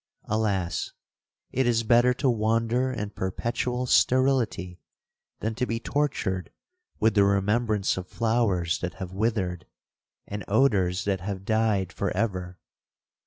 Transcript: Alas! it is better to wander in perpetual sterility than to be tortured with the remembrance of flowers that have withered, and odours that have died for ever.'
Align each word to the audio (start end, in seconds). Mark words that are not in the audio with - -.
Alas! 0.23 0.93
it 1.51 1.67
is 1.67 1.83
better 1.83 2.11
to 2.11 2.27
wander 2.27 2.91
in 2.91 3.11
perpetual 3.11 3.85
sterility 3.85 4.79
than 5.41 5.53
to 5.53 5.67
be 5.67 5.79
tortured 5.79 6.51
with 6.99 7.13
the 7.13 7.23
remembrance 7.23 7.97
of 7.97 8.07
flowers 8.07 8.79
that 8.79 8.95
have 8.95 9.13
withered, 9.13 9.67
and 10.25 10.43
odours 10.47 11.05
that 11.05 11.19
have 11.21 11.45
died 11.45 11.93
for 11.93 12.09
ever.' 12.17 12.57